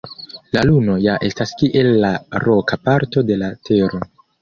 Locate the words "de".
3.33-3.43